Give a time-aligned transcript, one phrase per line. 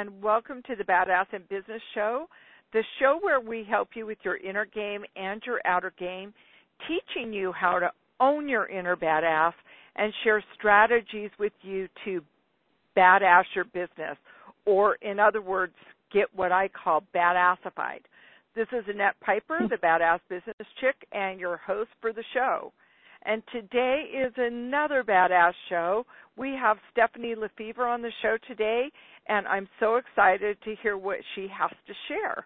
[0.00, 2.24] And welcome to the Badass in Business Show,
[2.72, 6.32] the show where we help you with your inner game and your outer game,
[6.88, 9.52] teaching you how to own your inner badass
[9.96, 12.22] and share strategies with you to
[12.96, 14.16] badass your business,
[14.64, 15.74] or in other words,
[16.10, 18.00] get what I call badassified.
[18.56, 22.72] This is Annette Pieper, the Badass Business Chick, and your host for the show.
[23.26, 26.06] And today is another badass show.
[26.38, 28.90] We have Stephanie Lefevre on the show today,
[29.30, 32.44] and I'm so excited to hear what she has to share.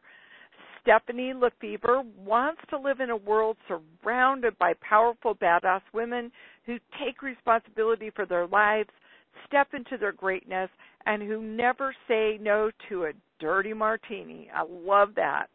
[0.83, 6.31] Stephanie Lefevre wants to live in a world surrounded by powerful, badass women
[6.67, 8.91] who take responsibility for their lives,
[9.47, 10.69] step into their greatness,
[11.07, 14.51] and who never say no to a dirty martini.
[14.55, 15.47] I love that.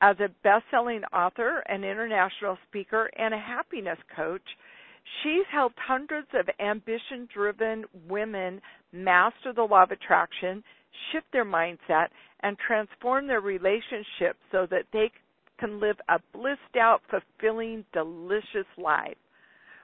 [0.00, 4.42] As a best selling author, an international speaker, and a happiness coach,
[5.22, 8.60] she's helped hundreds of ambition driven women
[8.92, 10.62] master the law of attraction,
[11.10, 12.08] shift their mindset,
[12.40, 15.10] and transform their relationships so that they
[15.58, 19.16] can live a blissed out, fulfilling, delicious life.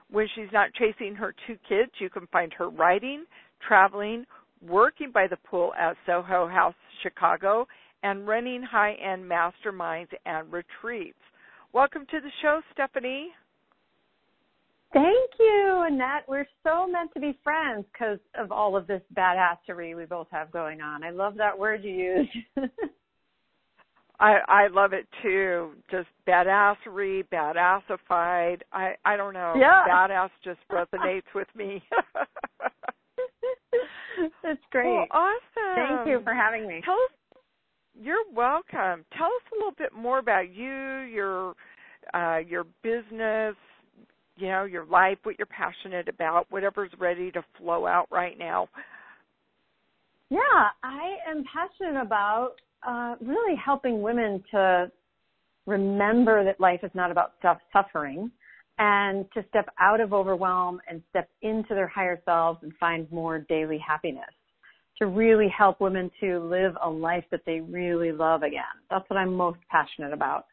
[0.09, 3.25] When she's not chasing her two kids, you can find her writing,
[3.65, 4.25] traveling,
[4.67, 7.67] working by the pool at Soho House, Chicago,
[8.03, 11.17] and running high end masterminds and retreats.
[11.73, 13.29] Welcome to the show, Stephanie.
[14.93, 16.25] Thank you, Annette.
[16.27, 20.51] We're so meant to be friends because of all of this badassery we both have
[20.51, 21.03] going on.
[21.03, 22.29] I love that word you used.
[24.19, 25.71] I I love it too.
[25.89, 28.61] Just badassery, badassified.
[28.71, 29.53] I I don't know.
[29.57, 29.85] Yeah.
[29.89, 31.81] Badass just resonates with me.
[34.43, 34.87] That's great.
[34.87, 35.75] Well, awesome.
[35.75, 36.81] Thank you for having me.
[36.85, 37.11] Tell us
[37.93, 39.05] you're welcome.
[39.17, 41.55] Tell us a little bit more about you, your
[42.13, 43.55] uh, your business,
[44.37, 48.67] you know, your life, what you're passionate about, whatever's ready to flow out right now.
[50.29, 50.39] Yeah,
[50.83, 52.53] I am passionate about
[52.87, 54.91] uh, really helping women to
[55.67, 58.31] remember that life is not about self suffering
[58.79, 63.39] and to step out of overwhelm and step into their higher selves and find more
[63.39, 64.23] daily happiness
[64.97, 68.63] to really help women to live a life that they really love again.
[68.89, 70.45] That's what I'm most passionate about.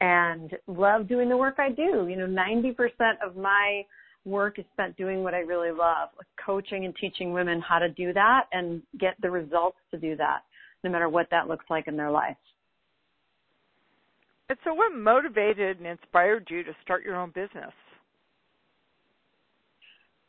[0.00, 2.06] And love doing the work I do.
[2.08, 2.74] You know, 90%
[3.24, 3.84] of my
[4.26, 7.88] work is spent doing what I really love, like coaching and teaching women how to
[7.88, 10.40] do that and get the results to do that,
[10.84, 12.36] no matter what that looks like in their life.
[14.48, 17.72] And so, what motivated and inspired you to start your own business?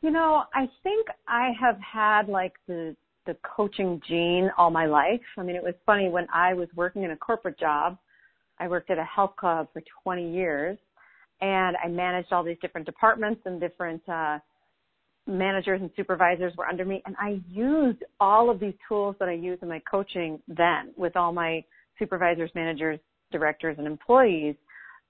[0.01, 2.95] You know, I think I have had like the
[3.25, 5.22] the coaching gene all my life.
[5.38, 7.97] I mean, it was funny when I was working in a corporate job.
[8.59, 10.78] I worked at a health club for 20 years,
[11.41, 14.40] and I managed all these different departments and different uh,
[15.28, 17.01] managers and supervisors were under me.
[17.06, 21.16] And I used all of these tools that I use in my coaching then with
[21.16, 21.63] all my
[22.00, 23.00] supervisors, managers,
[23.31, 24.56] directors, and employees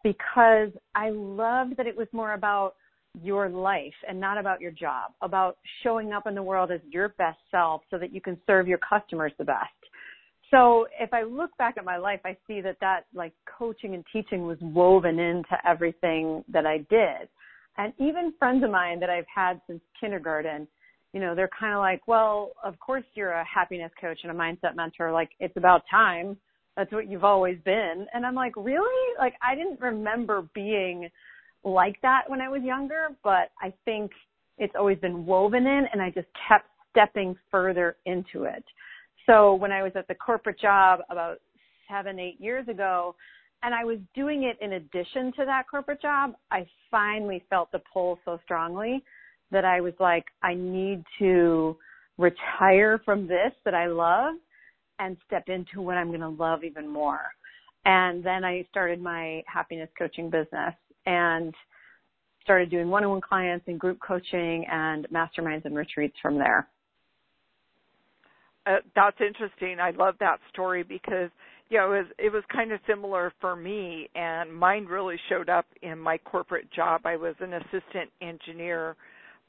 [0.04, 2.76] because I loved that it was more about
[3.22, 7.10] your life and not about your job, about showing up in the world as your
[7.10, 9.68] best self so that you can serve your customers the best.
[10.52, 14.04] So if I look back at my life, I see that that like coaching and
[14.14, 17.28] teaching was woven into everything that I did.
[17.78, 20.68] And even friends of mine that I've had since kindergarten,
[21.14, 24.36] you know, they're kind of like, well, of course you're a happiness coach and a
[24.36, 25.12] mindset mentor.
[25.12, 26.38] Like it's about time.
[26.76, 28.08] That's what you've always been.
[28.14, 29.16] And I'm like, really?
[29.20, 31.10] Like I didn't remember being
[31.64, 34.12] like that when I was younger, but I think
[34.58, 38.64] it's always been woven in and I just kept stepping further into it.
[39.28, 41.38] So when I was at the corporate job about
[41.90, 43.16] seven, eight years ago,
[43.64, 47.82] and I was doing it in addition to that corporate job, I finally felt the
[47.92, 49.04] pull so strongly
[49.52, 51.78] that I was like, I need to
[52.18, 54.36] retire from this that I love
[55.00, 57.22] and step into what I'm going to love even more.
[57.86, 60.74] And then I started my happiness coaching business
[61.06, 61.54] and
[62.44, 66.68] started doing one-on-one clients and group coaching and masterminds and retreats from there.
[68.68, 69.80] Uh, that's interesting.
[69.80, 71.30] I love that story because
[71.70, 75.50] you know it was it was kind of similar for me, and mine really showed
[75.50, 77.02] up in my corporate job.
[77.06, 78.96] I was an assistant engineer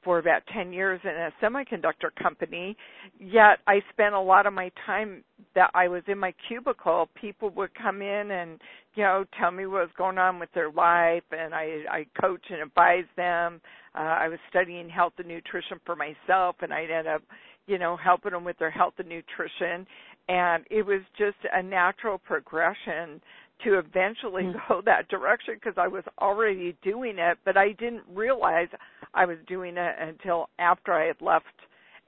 [0.05, 2.77] for about 10 years in a semiconductor company,
[3.19, 5.25] yet I spent a lot of my time
[5.55, 7.09] that I was in my cubicle.
[7.21, 8.61] People would come in and,
[8.95, 12.43] you know, tell me what was going on with their life, and I, I coach
[12.51, 13.61] and advise them.
[13.95, 17.23] Uh, I was studying health and nutrition for myself, and I'd end up,
[17.69, 19.87] you know, helping them with their health and nutrition.
[20.29, 23.21] And it was just a natural progression
[23.65, 24.59] to eventually mm-hmm.
[24.69, 28.69] go that direction because I was already doing it, but I didn't realize
[29.15, 31.47] I was doing it until after I had left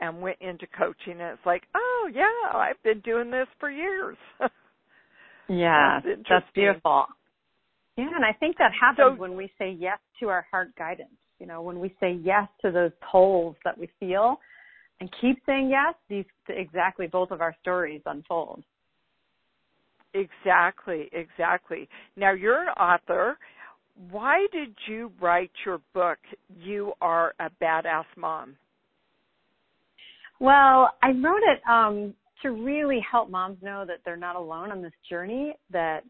[0.00, 4.16] and went into coaching and it's like, "Oh, yeah, I've been doing this for years."
[5.48, 7.06] yeah, that's, that's, beautiful.
[7.98, 11.10] Yeah, and I think that happens so, when we say yes to our heart guidance.
[11.38, 14.38] You know, when we say yes to those pulls that we feel
[15.00, 18.62] and keep saying yes, these exactly both of our stories unfold.
[20.14, 21.88] Exactly, exactly.
[22.16, 23.38] Now you're an author.
[24.10, 26.18] Why did you write your book,
[26.58, 28.56] You Are a Badass Mom?
[30.40, 34.80] Well, I wrote it um, to really help moms know that they're not alone on
[34.82, 36.00] this journey, that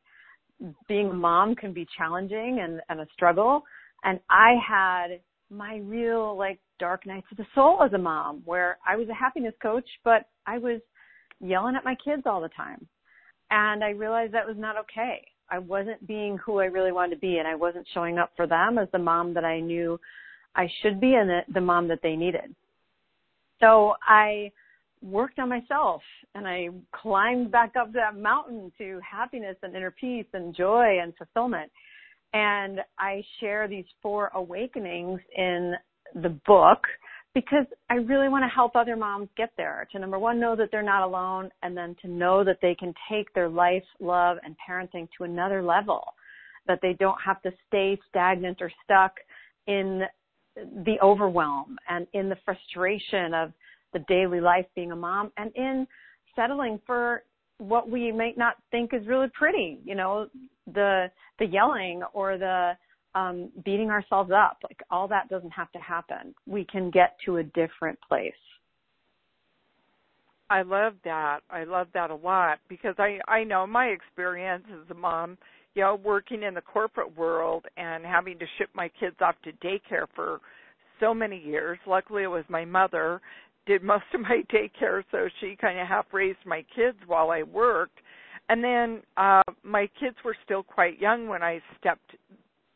[0.89, 3.63] being a mom can be challenging and, and a struggle.
[4.05, 5.21] And I had
[5.51, 9.15] my real like dark nights of the soul as a mom where I was a
[9.15, 10.81] happiness coach, but I was
[11.41, 12.87] yelling at my kids all the time.
[13.51, 15.27] And I realized that was not okay.
[15.51, 18.47] I wasn't being who I really wanted to be and I wasn't showing up for
[18.47, 19.99] them as the mom that I knew
[20.55, 22.55] I should be and the, the mom that they needed.
[23.59, 24.53] So I
[25.03, 26.03] worked on myself
[26.35, 31.13] and I climbed back up that mountain to happiness and inner peace and joy and
[31.17, 31.71] fulfillment.
[32.33, 35.75] And I share these four awakenings in
[36.15, 36.83] the book
[37.35, 40.71] because I really want to help other moms get there to number one, know that
[40.73, 44.57] they're not alone and then to know that they can take their life, love and
[44.69, 46.03] parenting to another level,
[46.67, 49.13] that they don't have to stay stagnant or stuck
[49.67, 50.03] in
[50.57, 53.53] the overwhelm and in the frustration of
[53.93, 55.87] the daily life being a mom and in
[56.35, 57.23] settling for
[57.61, 60.27] what we might not think is really pretty, you know,
[60.73, 62.73] the the yelling or the
[63.15, 64.59] um, beating ourselves up.
[64.63, 66.35] Like all that doesn't have to happen.
[66.47, 68.33] We can get to a different place.
[70.49, 71.41] I love that.
[71.51, 75.39] I love that a lot because I I know my experience as a mom,
[75.75, 79.53] you know, working in the corporate world and having to ship my kids off to
[79.65, 80.41] daycare for
[80.99, 81.79] so many years.
[81.87, 83.21] Luckily, it was my mother
[83.71, 87.45] did most of my daycare, so she kind of half raised my kids while I
[87.45, 87.99] worked.
[88.49, 92.17] And then uh my kids were still quite young when I stepped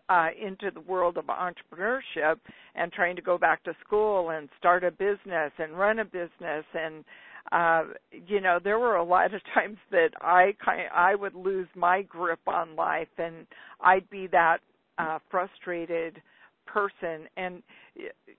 [0.08, 2.37] uh, into the world of entrepreneurship
[2.76, 6.64] and trying to go back to school and start a business and run a business
[6.75, 7.05] and
[7.52, 7.85] uh
[8.26, 11.69] you know there were a lot of times that i kind of, i would lose
[11.75, 13.47] my grip on life and
[13.82, 14.58] i'd be that
[14.99, 16.20] uh frustrated
[16.66, 17.28] person.
[17.37, 17.62] And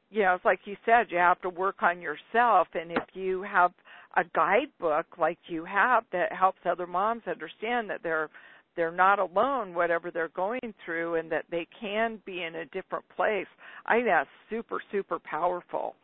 [0.10, 2.68] you know it's like you said you have to work on yourself.
[2.74, 3.72] And if you have
[4.18, 8.30] a guidebook like you have that helps other moms understand that they're
[8.76, 13.04] they're not alone whatever they're going through and that they can be in a different
[13.16, 13.48] place
[13.86, 15.96] i think that's super super powerful.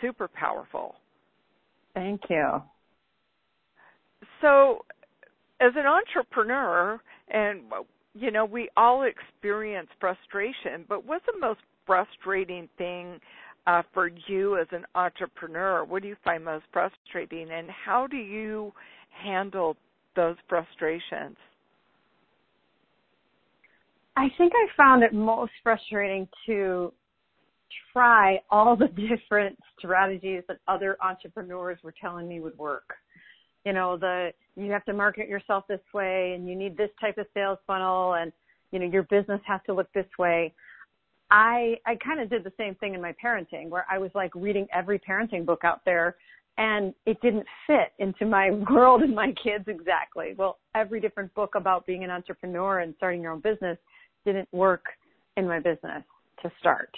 [0.00, 0.94] Super powerful.
[1.94, 2.62] Thank you.
[4.40, 4.84] So
[5.60, 7.62] as an entrepreneur and
[8.18, 13.18] you know we all experience frustration but what's the most frustrating thing
[13.66, 18.16] uh, for you as an entrepreneur what do you find most frustrating and how do
[18.16, 18.72] you
[19.10, 19.76] handle
[20.14, 21.36] those frustrations
[24.16, 26.92] I think I found it most frustrating to
[27.92, 32.94] try all the different strategies that other entrepreneurs were telling me would work.
[33.66, 37.18] You know, the you have to market yourself this way and you need this type
[37.18, 38.32] of sales funnel and
[38.70, 40.54] you know, your business has to look this way.
[41.32, 44.30] I I kind of did the same thing in my parenting where I was like
[44.36, 46.14] reading every parenting book out there
[46.58, 50.36] and it didn't fit into my world and my kids exactly.
[50.38, 53.78] Well, every different book about being an entrepreneur and starting your own business
[54.24, 54.84] didn't work
[55.36, 56.04] in my business
[56.42, 56.90] to start.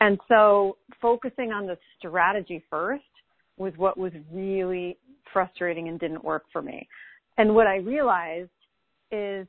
[0.00, 3.04] And so focusing on the strategy first
[3.56, 4.98] was what was really
[5.32, 6.88] frustrating and didn't work for me.
[7.38, 8.50] And what I realized
[9.10, 9.46] is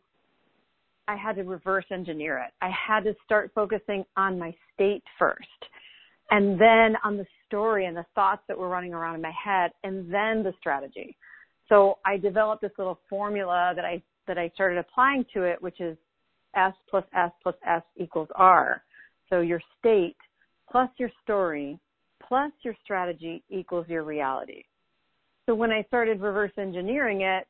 [1.07, 2.51] I had to reverse engineer it.
[2.61, 5.47] I had to start focusing on my state first
[6.31, 9.71] and then on the story and the thoughts that were running around in my head
[9.83, 11.15] and then the strategy.
[11.69, 15.79] So I developed this little formula that I that I started applying to it which
[15.79, 15.97] is
[16.55, 18.81] S plus S plus S equals R.
[19.29, 20.17] So your state
[20.71, 21.79] plus your story
[22.27, 24.63] plus your strategy equals your reality.
[25.47, 27.47] So when I started reverse engineering it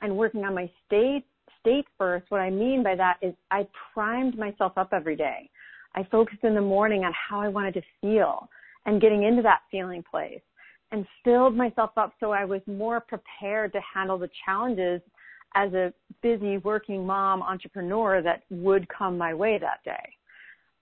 [0.00, 1.24] and working on my state
[1.60, 5.50] state first, what I mean by that is I primed myself up every day.
[5.94, 8.48] I focused in the morning on how I wanted to feel
[8.86, 10.40] and getting into that feeling place
[10.92, 15.00] and filled myself up so I was more prepared to handle the challenges
[15.54, 20.14] as a busy working mom entrepreneur that would come my way that day.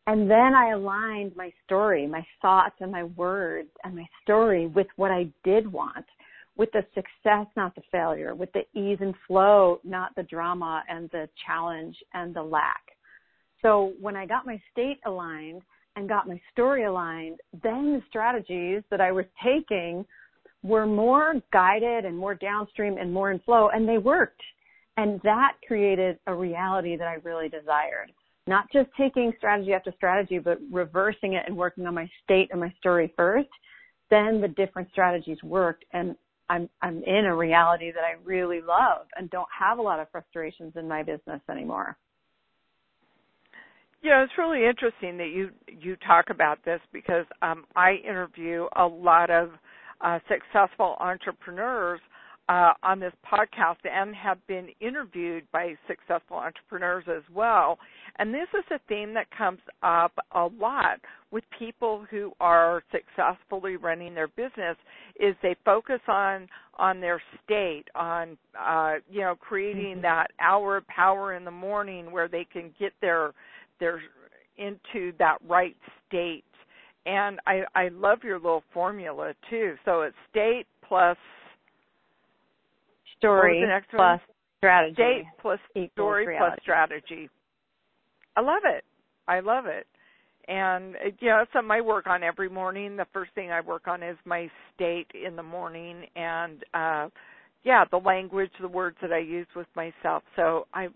[0.07, 4.87] And then I aligned my story, my thoughts and my words and my story with
[4.97, 6.05] what I did want,
[6.57, 11.11] with the success, not the failure, with the ease and flow, not the drama and
[11.11, 12.83] the challenge and the lack.
[13.63, 15.63] So when I got my state aligned
[15.97, 20.05] and got my story aligned, then the strategies that I was taking
[20.63, 24.43] were more guided and more downstream and more in flow and they worked.
[24.97, 28.13] And that created a reality that I really desired.
[28.47, 32.61] Not just taking strategy after strategy, but reversing it and working on my state and
[32.61, 33.49] my story first.
[34.09, 36.15] Then the different strategies worked and
[36.49, 40.11] I'm I'm in a reality that I really love and don't have a lot of
[40.11, 41.97] frustrations in my business anymore.
[44.03, 48.87] Yeah, it's really interesting that you you talk about this because um, I interview a
[48.87, 49.51] lot of
[50.01, 52.01] uh, successful entrepreneurs
[52.49, 57.79] uh, on this podcast and have been interviewed by successful entrepreneurs as well.
[58.19, 61.01] And this is a theme that comes up a lot
[61.33, 64.77] with people who are successfully running their business
[65.19, 66.49] is they focus on
[66.79, 70.03] on their state, on uh, you know creating mm-hmm.
[70.03, 73.33] that hour of power in the morning where they can get their
[73.81, 74.01] their
[74.57, 75.77] into that right
[76.09, 76.45] state.
[77.07, 79.75] And I I love your little formula too.
[79.85, 81.17] So it's state plus
[83.19, 84.21] story plus
[84.59, 84.95] strategy.
[84.95, 85.59] State plus
[85.93, 86.51] story reality.
[86.51, 87.31] plus strategy.
[88.37, 88.85] I love it.
[89.29, 89.87] I love it.
[90.49, 92.97] And you know, it's something I work on every morning.
[92.97, 97.09] The first thing I work on is my state in the morning and uh
[97.65, 100.23] yeah, the language, the words that I use with myself.
[100.37, 100.87] So I,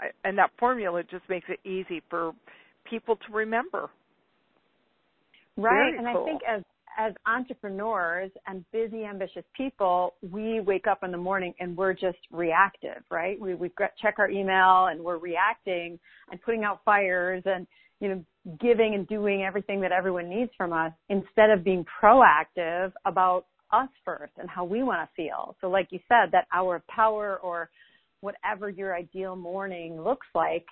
[0.00, 2.32] I and that formula just makes it easy for
[2.88, 3.90] people to remember.
[5.56, 5.92] Right.
[5.92, 6.22] Very and cool.
[6.22, 6.62] I think as
[6.96, 12.18] as entrepreneurs and busy, ambitious people, we wake up in the morning and we're just
[12.30, 13.40] reactive, right?
[13.40, 13.70] We we
[14.00, 15.98] check our email and we're reacting
[16.30, 17.66] and putting out fires and
[18.00, 18.24] you know
[18.60, 23.88] giving and doing everything that everyone needs from us instead of being proactive about us
[24.04, 25.56] first and how we want to feel.
[25.60, 27.70] So like you said, that hour of power or
[28.20, 30.64] whatever your ideal morning looks like,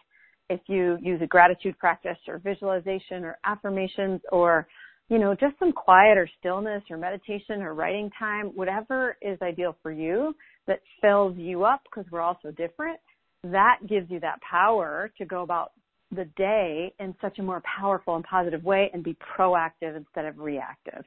[0.48, 4.66] if you use a gratitude practice or visualization or affirmations or
[5.08, 9.76] you know, just some quiet or stillness or meditation or writing time, whatever is ideal
[9.82, 10.34] for you
[10.66, 12.98] that fills you up because we're all so different,
[13.44, 15.72] that gives you that power to go about
[16.14, 20.38] the day in such a more powerful and positive way and be proactive instead of
[20.38, 21.04] reactive.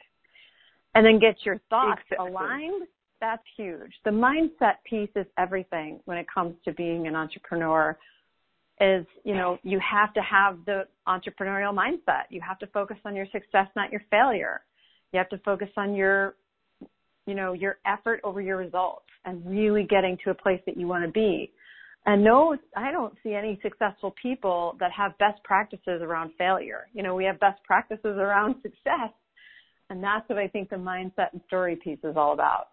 [0.94, 2.32] And then get your thoughts exactly.
[2.32, 2.88] aligned.
[3.22, 3.92] That's huge.
[4.04, 7.98] The mindset piece is everything when it comes to being an entrepreneur
[8.82, 12.24] is, you know, you have to have the entrepreneurial mindset.
[12.30, 14.62] You have to focus on your success, not your failure.
[15.14, 16.36] You have to focus on your,
[17.26, 20.88] you know, your effort over your results and really getting to a place that you
[20.88, 21.52] want to be.
[22.06, 26.88] And no, I don't see any successful people that have best practices around failure.
[26.94, 29.12] You know, we have best practices around success.
[29.90, 32.70] And that's what I think the mindset and story piece is all about.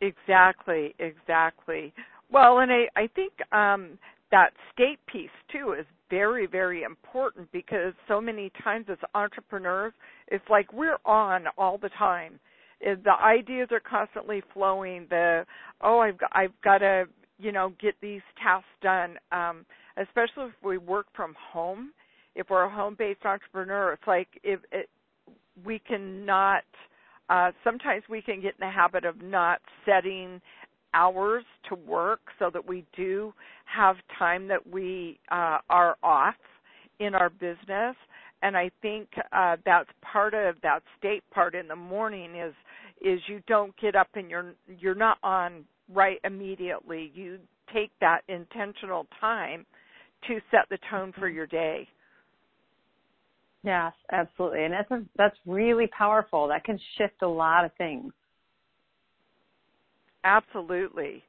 [0.00, 1.92] Exactly, exactly.
[2.30, 3.98] Well, and I, I think um,
[4.30, 9.92] that state piece too is very very important because so many times as entrepreneurs
[10.28, 12.38] it's like we're on all the time.
[12.80, 15.44] The ideas are constantly flowing the
[15.82, 17.04] oh i've got i've got to
[17.38, 19.64] you know get these tasks done um
[19.96, 21.92] especially if we work from home
[22.34, 24.88] if we're a home based entrepreneur it's like if it
[25.64, 26.64] we cannot
[27.28, 30.40] uh sometimes we can get in the habit of not setting
[30.94, 33.32] hours to work so that we do
[33.64, 36.34] have time that we uh, are off
[36.98, 37.96] in our business.
[38.42, 42.54] And i think uh that's part of that state part in the morning is
[43.02, 47.10] is you don't get up and you're you're not on right immediately.
[47.14, 47.38] You
[47.74, 49.66] take that intentional time
[50.26, 51.86] to set the tone for your day.
[53.62, 54.64] Yes absolutely.
[54.64, 56.48] And that's a, that's really powerful.
[56.48, 58.12] That can shift a lot of things
[60.24, 61.22] Absolutely.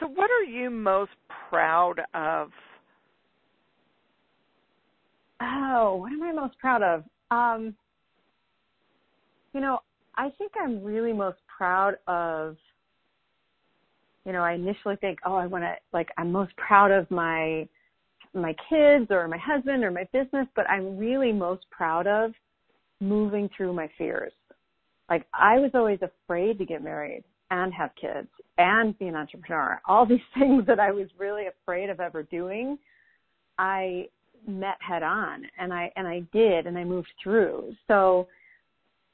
[0.00, 1.12] So, what are you most
[1.50, 2.50] proud of?
[5.40, 7.04] Oh, what am I most proud of?
[7.30, 7.74] Um,
[9.54, 9.80] you know,
[10.16, 12.56] I think I'm really most proud of.
[14.24, 17.68] You know, I initially think, oh, I want to like I'm most proud of my
[18.34, 22.32] my kids or my husband or my business, but I'm really most proud of
[23.00, 24.32] moving through my fears.
[25.10, 29.80] Like I was always afraid to get married and have kids and be an entrepreneur.
[29.86, 32.78] All these things that I was really afraid of ever doing,
[33.58, 34.08] I
[34.46, 37.74] met head on and I and I did and I moved through.
[37.88, 38.28] So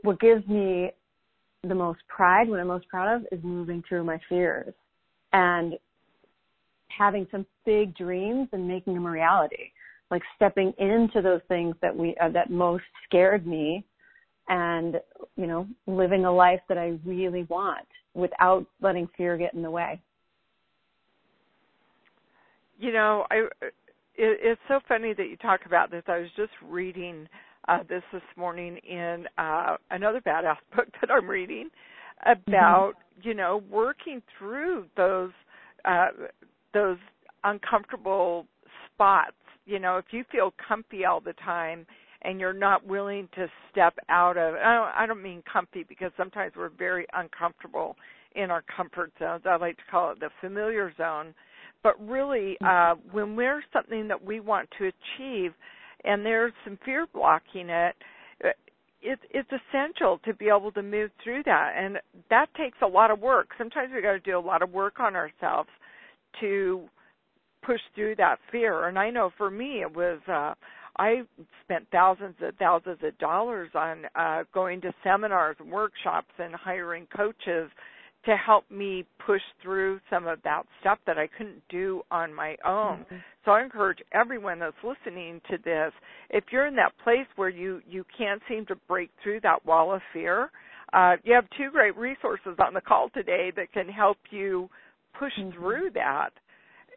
[0.02, 0.90] what gives me
[1.62, 4.74] the most pride, what I'm most proud of is moving through my fears
[5.32, 5.74] and
[6.88, 9.70] having some big dreams and making them a reality.
[10.10, 13.84] Like stepping into those things that we uh, that most scared me
[14.48, 15.00] and
[15.36, 19.70] you know living a life that I really want without letting fear get in the
[19.70, 20.00] way.
[22.78, 23.72] You know, I it,
[24.16, 26.02] it's so funny that you talk about this.
[26.06, 27.28] I was just reading
[27.68, 31.70] uh, this this morning in uh, another badass book that I'm reading
[32.24, 33.28] about mm-hmm.
[33.28, 35.30] you know working through those
[35.84, 36.08] uh,
[36.74, 36.98] those
[37.44, 38.46] uncomfortable
[38.92, 39.36] spots.
[39.64, 41.86] You know, if you feel comfy all the time
[42.22, 46.12] and you're not willing to step out of I don't, I don't mean comfy because
[46.16, 47.96] sometimes we're very uncomfortable
[48.34, 49.42] in our comfort zones.
[49.46, 51.34] I like to call it the familiar zone.
[51.82, 55.52] But really, uh, when we're something that we want to achieve,
[56.04, 57.96] and there's some fear blocking it,
[58.44, 58.48] uh,
[59.02, 61.98] it it's essential to be able to move through that, and
[62.30, 63.48] that takes a lot of work.
[63.58, 65.68] Sometimes we got to do a lot of work on ourselves
[66.40, 66.84] to
[67.66, 68.86] push through that fear.
[68.86, 70.20] And I know for me, it was.
[70.28, 70.54] uh
[70.98, 71.22] I
[71.64, 77.06] spent thousands and thousands of dollars on uh going to seminars and workshops and hiring
[77.14, 77.70] coaches
[78.24, 82.56] to help me push through some of that stuff that I couldn't do on my
[82.64, 82.98] own.
[82.98, 83.16] Mm-hmm.
[83.44, 85.92] So I encourage everyone that's listening to this,
[86.30, 89.92] if you're in that place where you you can't seem to break through that wall
[89.92, 90.50] of fear,
[90.92, 94.68] uh, you have two great resources on the call today that can help you
[95.18, 95.58] push mm-hmm.
[95.58, 96.30] through that.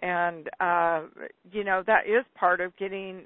[0.05, 1.07] And uh,
[1.51, 3.23] you know that is part of getting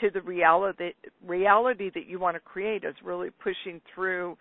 [0.00, 0.92] to the reality
[1.26, 4.36] reality that you want to create is really pushing through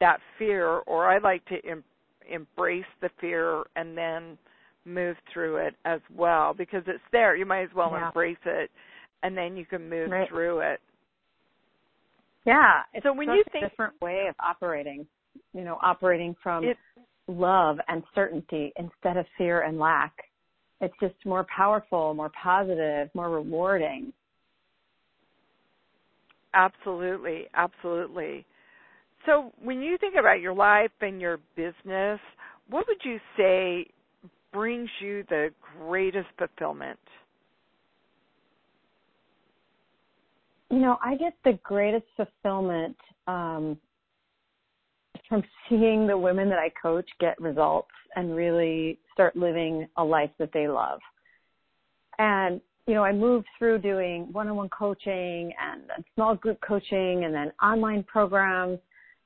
[0.00, 1.84] that fear, or I like to em-
[2.30, 4.36] embrace the fear and then
[4.84, 7.34] move through it as well because it's there.
[7.34, 8.08] You might as well yeah.
[8.08, 8.70] embrace it
[9.24, 10.28] and then you can move right.
[10.28, 10.80] through it.
[12.44, 12.82] Yeah.
[13.02, 15.06] so when you think a different way of operating,
[15.54, 16.76] you know, operating from it,
[17.26, 20.12] love and certainty instead of fear and lack.
[20.84, 24.12] It's just more powerful, more positive, more rewarding.
[26.52, 28.44] Absolutely, absolutely.
[29.26, 32.20] So, when you think about your life and your business,
[32.68, 33.86] what would you say
[34.52, 36.98] brings you the greatest fulfillment?
[40.70, 43.78] You know, I get the greatest fulfillment um,
[45.28, 50.30] from seeing the women that I coach get results and really start living a life
[50.38, 51.00] that they love.
[52.18, 55.82] And you know, I moved through doing one-on-one coaching and,
[56.14, 58.78] small group coaching and then online programs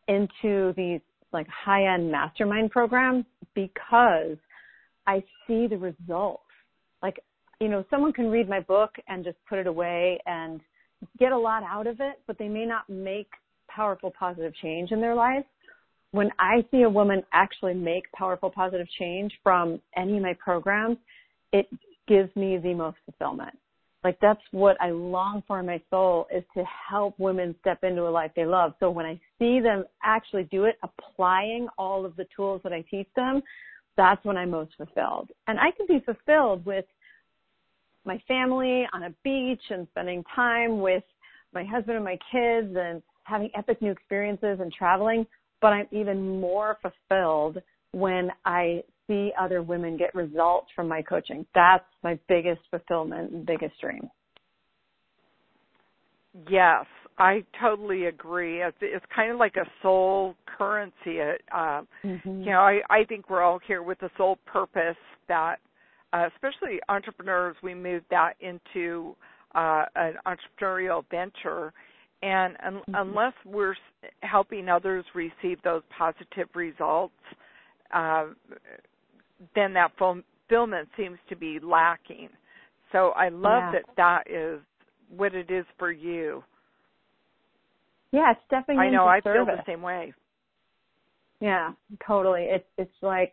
[0.07, 1.01] into these
[1.33, 4.37] like high-end mastermind programs because
[5.07, 6.45] I see the results.
[7.03, 7.21] Like,
[7.61, 10.61] you know, someone can read my book and just put it away and
[11.19, 13.29] get a lot out of it, but they may not make
[13.69, 15.45] powerful positive change in their life.
[16.13, 20.97] When I see a woman actually make powerful positive change from any of my programs,
[21.53, 21.69] it
[22.07, 23.57] gives me the most fulfillment.
[24.05, 28.07] Like that's what I long for in my soul is to help women step into
[28.07, 28.75] a life they love.
[28.81, 32.83] So when I see them actually do it, applying all of the tools that I
[32.91, 33.43] teach them,
[33.97, 35.31] that's when I'm most fulfilled.
[35.49, 36.85] And I can be fulfilled with
[38.05, 41.03] my family on a beach and spending time with
[41.53, 45.27] my husband and my kids and having epic new experiences and traveling,
[45.61, 47.59] but I'm even more fulfilled
[47.93, 51.47] when I see other women get results from my coaching.
[51.55, 54.09] That's my biggest fulfillment and biggest dream.
[56.49, 56.85] Yes,
[57.19, 58.63] I totally agree.
[58.63, 61.21] It's, it's kind of like a soul currency.
[61.53, 62.43] Uh, mm-hmm.
[62.43, 65.57] You know, I, I think we're all here with a soul purpose that,
[66.13, 69.17] uh, especially entrepreneurs, we move that into
[69.55, 71.73] uh, an entrepreneurial venture.
[72.23, 72.95] And un- mm-hmm.
[72.95, 73.75] unless we're
[74.21, 77.15] helping others receive those positive results,
[77.95, 78.27] uh,
[79.55, 82.29] then that fulfillment seems to be lacking.
[82.93, 83.73] So I love yeah.
[83.73, 84.61] that that is
[85.15, 86.43] what it is for you.
[88.11, 89.47] Yeah, it's stepping I know I service.
[89.47, 90.15] feel the same way.
[91.41, 91.73] Yeah,
[92.07, 92.47] totally.
[92.49, 93.33] It's it's like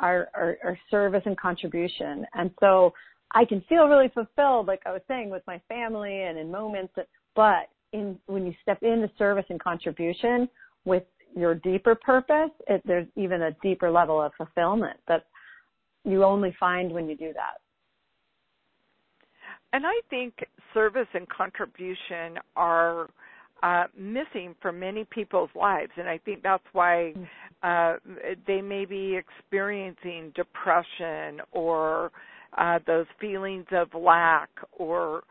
[0.00, 2.92] our, our our service and contribution, and so
[3.32, 6.92] I can feel really fulfilled, like I was saying, with my family and in moments.
[7.34, 10.48] But in when you step into service and contribution
[10.84, 15.26] with your deeper purpose, it, there's even a deeper level of fulfillment that
[16.04, 17.60] you only find when you do that.
[19.72, 20.34] And I think
[20.74, 23.08] service and contribution are
[23.62, 27.14] uh, missing from many people's lives, and I think that's why
[27.62, 27.94] uh,
[28.46, 32.10] they may be experiencing depression or
[32.58, 35.22] uh, those feelings of lack or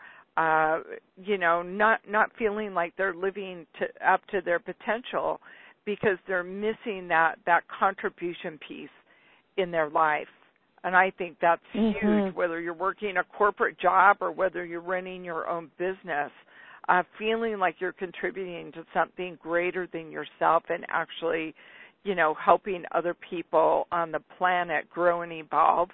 [0.42, 0.80] uh,
[1.24, 5.40] you know not not feeling like they're living to, up to their potential
[5.86, 8.90] because they're missing that that contribution piece
[9.58, 10.28] in their life
[10.84, 12.06] and i think that's mm-hmm.
[12.06, 16.32] huge whether you're working a corporate job or whether you're running your own business
[16.90, 21.54] uh feeling like you're contributing to something greater than yourself and actually
[22.04, 25.90] you know helping other people on the planet grow and evolve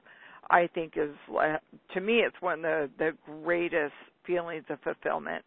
[0.49, 1.15] I think is
[1.93, 3.11] to me it's one of the the
[3.43, 3.93] greatest
[4.27, 5.43] feelings of fulfillment.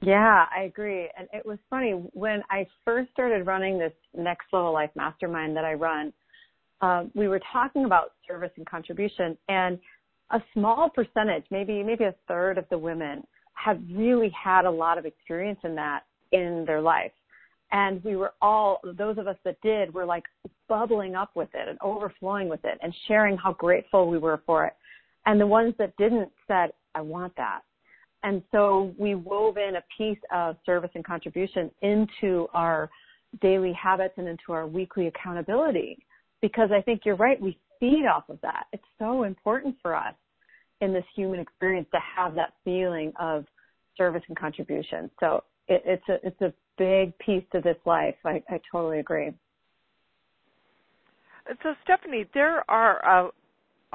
[0.00, 1.08] Yeah, I agree.
[1.18, 5.64] And it was funny when I first started running this Next Level Life Mastermind that
[5.64, 6.12] I run.
[6.80, 9.78] Um, we were talking about service and contribution, and
[10.30, 13.22] a small percentage, maybe maybe a third of the women,
[13.54, 17.12] have really had a lot of experience in that in their life.
[17.72, 20.24] And we were all, those of us that did, were like
[20.68, 24.66] bubbling up with it and overflowing with it and sharing how grateful we were for
[24.66, 24.74] it.
[25.24, 27.60] And the ones that didn't said, I want that.
[28.22, 32.90] And so we wove in a piece of service and contribution into our
[33.40, 35.98] daily habits and into our weekly accountability
[36.40, 37.40] because I think you're right.
[37.40, 38.64] We feed off of that.
[38.72, 40.14] It's so important for us
[40.80, 43.44] in this human experience to have that feeling of
[43.96, 45.10] service and contribution.
[45.20, 48.14] So it, it's a it's a big piece to this life.
[48.24, 49.32] I, I totally agree.
[51.62, 53.30] So Stephanie, there are a,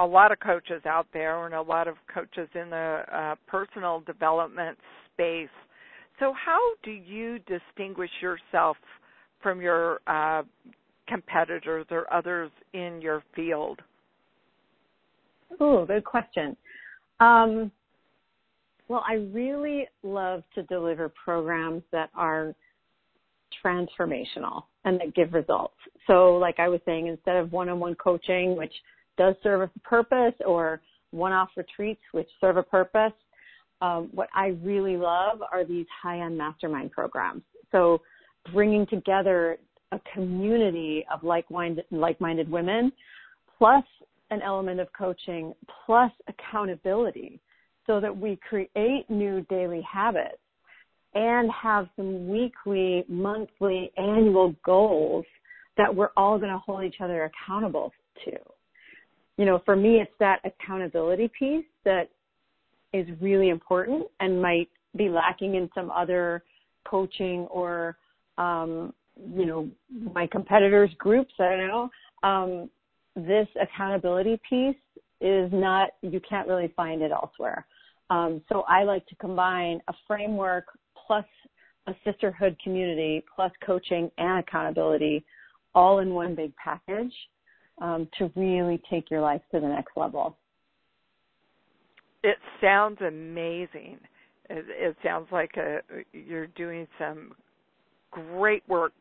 [0.01, 4.01] a lot of coaches out there, and a lot of coaches in the uh, personal
[4.01, 4.77] development
[5.13, 5.49] space.
[6.19, 8.77] So how do you distinguish yourself
[9.41, 10.43] from your uh,
[11.07, 13.79] competitors or others in your field?
[15.59, 16.55] Oh, good question.
[17.19, 17.71] Um,
[18.87, 22.55] well, I really love to deliver programs that are
[23.63, 25.75] transformational and that give results.
[26.07, 28.73] So, like I was saying, instead of one on one coaching, which
[29.17, 33.13] does serve a purpose, or one off retreats, which serve a purpose,
[33.81, 37.41] um, what I really love are these high end mastermind programs.
[37.71, 38.01] So,
[38.53, 39.57] bringing together
[39.91, 42.91] a community of like minded like-minded women,
[43.57, 43.83] plus
[44.29, 45.53] an element of coaching,
[45.85, 47.39] plus accountability
[47.87, 50.37] so that we create new daily habits
[51.13, 55.25] and have some weekly, monthly, annual goals
[55.77, 57.91] that we're all going to hold each other accountable
[58.23, 58.31] to.
[59.37, 62.09] You know, for me, it's that accountability piece that
[62.93, 66.43] is really important and might be lacking in some other
[66.85, 67.97] coaching or,
[68.37, 68.93] um,
[69.33, 69.69] you know,
[70.13, 71.33] my competitors groups.
[71.39, 71.89] I don't know.
[72.23, 72.69] Um,
[73.15, 74.75] this accountability piece
[75.21, 77.65] is not, you can't really find it elsewhere.
[78.09, 80.65] Um, so I like to combine a framework
[81.07, 81.25] plus
[81.87, 85.23] a sisterhood community plus coaching and accountability
[85.73, 87.13] all in one big package
[87.81, 90.37] um, to really take your life to the next level.
[92.23, 93.97] It sounds amazing.
[94.49, 95.79] It, it sounds like a,
[96.13, 97.33] you're doing some
[98.11, 98.93] great work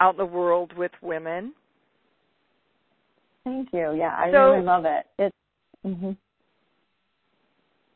[0.00, 1.52] out in the world with women.
[3.44, 3.94] Thank you.
[3.96, 5.06] Yeah, I so, really love it.
[5.18, 5.34] It's.
[5.86, 6.12] Mm-hmm.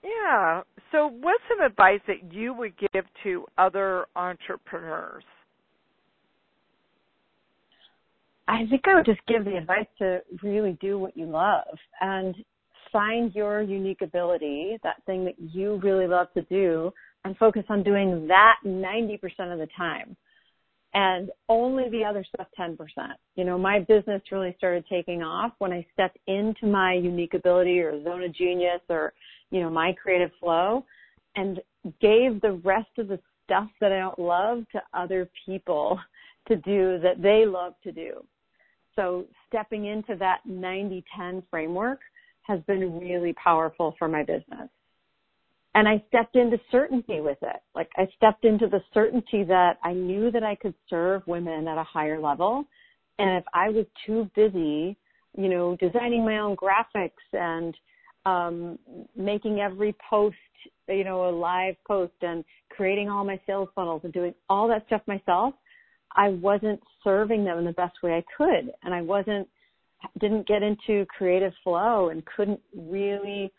[0.04, 0.62] Yeah.
[0.90, 5.24] So, what's some advice that you would give to other entrepreneurs?
[8.48, 12.34] I think I would just give the advice to really do what you love and
[12.92, 16.92] find your unique ability, that thing that you really love to do,
[17.24, 19.18] and focus on doing that 90%
[19.52, 20.16] of the time
[20.94, 22.76] and only the other stuff 10%.
[23.34, 27.80] You know, my business really started taking off when I stepped into my unique ability
[27.80, 29.14] or zone of genius or,
[29.50, 30.84] you know, my creative flow
[31.36, 31.60] and
[32.00, 35.98] gave the rest of the stuff that I don't love to other people
[36.48, 38.22] to do that they love to do.
[38.96, 42.00] So stepping into that 90-10 framework
[42.42, 44.68] has been really powerful for my business
[45.74, 47.62] and I stepped into certainty with it.
[47.74, 51.78] Like I stepped into the certainty that I knew that I could serve women at
[51.78, 52.64] a higher level.
[53.18, 54.96] And if I was too busy,
[55.36, 57.74] you know, designing my own graphics and
[58.26, 58.78] um,
[59.16, 60.36] making every post,
[60.88, 64.84] you know, a live post and creating all my sales funnels and doing all that
[64.86, 65.54] stuff myself,
[66.16, 68.72] I wasn't serving them in the best way I could.
[68.82, 69.48] And I wasn't,
[70.20, 73.52] didn't get into creative flow and couldn't really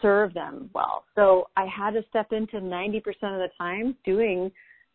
[0.00, 1.04] serve them well.
[1.14, 4.50] So I had to step into 90% of the time doing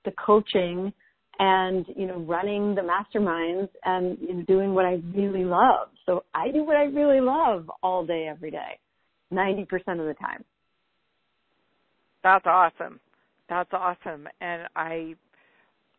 [0.05, 0.93] the coaching
[1.39, 5.89] and, you know, running the masterminds and you know, doing what I really love.
[6.05, 8.77] So I do what I really love all day, every day,
[9.32, 10.43] 90% of the time.
[12.23, 12.99] That's awesome.
[13.47, 14.27] That's awesome.
[14.41, 15.15] And I,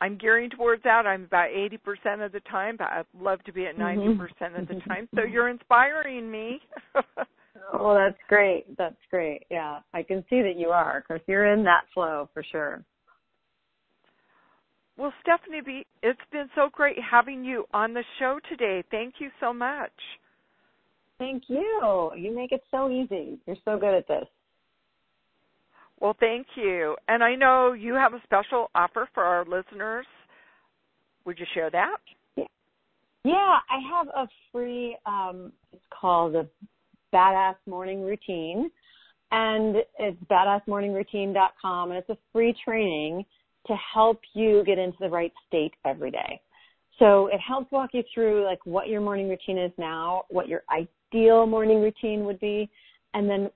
[0.00, 1.06] I'm gearing towards that.
[1.06, 4.20] I'm about 80% of the time, but I'd love to be at 90% mm-hmm.
[4.20, 5.08] percent of the time.
[5.14, 6.60] So you're inspiring me.
[7.72, 8.76] Oh, that's great.
[8.76, 9.44] That's great.
[9.50, 12.82] Yeah, I can see that you are because you're in that flow for sure.
[14.96, 18.82] Well, Stephanie, it's been so great having you on the show today.
[18.90, 19.92] Thank you so much.
[21.18, 22.10] Thank you.
[22.16, 23.38] You make it so easy.
[23.46, 24.26] You're so good at this.
[26.00, 26.96] Well, thank you.
[27.08, 30.06] And I know you have a special offer for our listeners.
[31.26, 31.96] Would you share that?
[33.22, 33.34] Yeah,
[33.68, 36.48] I have a free, um, it's called the
[37.12, 38.70] Badass Morning Routine.
[39.30, 43.24] And it's badassmorningroutine.com and it's a free training
[43.66, 46.40] to help you get into the right state every day.
[46.98, 50.62] So it helps walk you through like what your morning routine is now, what your
[50.70, 52.68] ideal morning routine would be,
[53.14, 53.51] and then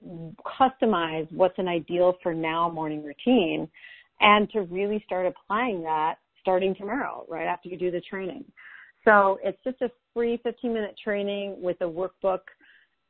[0.61, 3.69] customize what's an ideal for now morning routine
[4.21, 8.45] and to really start applying that starting tomorrow, right after you do the training.
[9.05, 12.40] So it's just a free 15 minute training with a workbook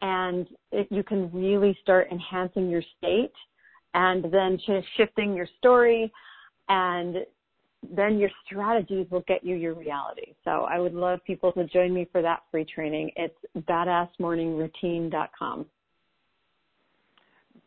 [0.03, 3.33] and it, you can really start enhancing your state
[3.95, 4.59] and then
[4.97, 6.13] shifting your story
[6.69, 7.19] and
[7.95, 10.35] then your strategies will get you your reality.
[10.45, 13.11] So I would love people to join me for that free training.
[13.17, 13.37] It's
[13.69, 15.67] badassmorningroutine.com.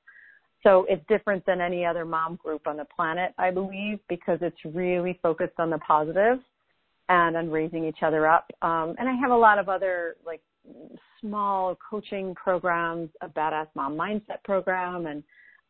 [0.66, 4.58] So it's different than any other mom group on the planet, I believe, because it's
[4.66, 6.40] really focused on the positive
[7.08, 8.52] and on raising each other up.
[8.64, 10.42] Um, and I have a lot of other like
[11.22, 15.24] small coaching programs, a badass mom mindset program, and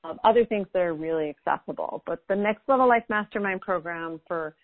[0.06, 2.02] um, other things that are really accessible.
[2.06, 4.56] But the next level life mastermind program for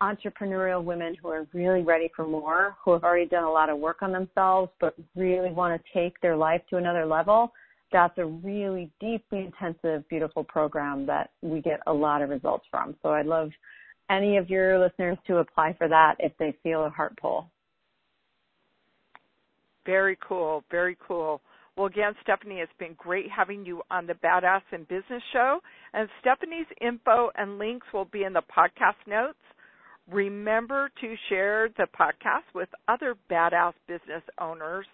[0.00, 3.78] entrepreneurial women who are really ready for more, who have already done a lot of
[3.78, 7.52] work on themselves, but really want to take their life to another level.
[7.92, 12.96] That's a really deeply intensive, beautiful program that we get a lot of results from.
[13.02, 13.50] So I'd love
[14.10, 17.50] any of your listeners to apply for that if they feel a heart pull.
[19.84, 20.64] Very cool.
[20.70, 21.40] Very cool.
[21.76, 25.60] Well, again, Stephanie, it's been great having you on the Badass in Business show.
[25.94, 29.38] And Stephanie's info and links will be in the podcast notes.
[30.10, 34.86] Remember to share the podcast with other badass business owners.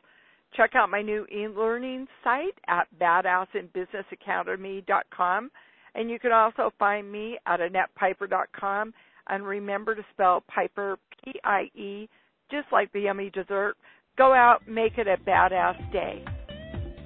[0.54, 5.50] Check out my new e-learning site at badassinbusinessacademy.com.
[5.94, 8.92] And you can also find me at annettepieper.com.
[9.28, 12.08] And remember to spell Pieper, P-I-E,
[12.50, 13.76] just like the yummy dessert.
[14.16, 16.24] Go out, make it a badass day.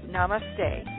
[0.06, 0.91] Namaste.